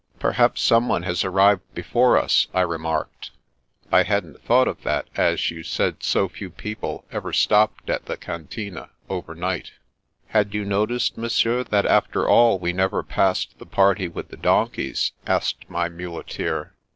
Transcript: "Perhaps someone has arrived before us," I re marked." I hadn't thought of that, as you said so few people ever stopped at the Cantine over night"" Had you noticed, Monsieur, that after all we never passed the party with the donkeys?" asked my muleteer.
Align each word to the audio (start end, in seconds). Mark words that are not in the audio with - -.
"Perhaps 0.19 0.63
someone 0.63 1.03
has 1.03 1.23
arrived 1.23 1.61
before 1.75 2.17
us," 2.17 2.47
I 2.55 2.61
re 2.61 2.79
marked." 2.79 3.29
I 3.91 4.01
hadn't 4.01 4.41
thought 4.41 4.67
of 4.67 4.81
that, 4.81 5.07
as 5.15 5.51
you 5.51 5.61
said 5.61 6.01
so 6.01 6.27
few 6.27 6.49
people 6.49 7.05
ever 7.11 7.31
stopped 7.31 7.87
at 7.87 8.05
the 8.05 8.17
Cantine 8.17 8.87
over 9.09 9.35
night"" 9.35 9.73
Had 10.29 10.55
you 10.55 10.65
noticed, 10.65 11.19
Monsieur, 11.19 11.63
that 11.65 11.85
after 11.85 12.27
all 12.27 12.57
we 12.57 12.73
never 12.73 13.03
passed 13.03 13.59
the 13.59 13.67
party 13.67 14.07
with 14.07 14.29
the 14.29 14.37
donkeys?" 14.37 15.11
asked 15.27 15.69
my 15.69 15.87
muleteer. 15.87 16.73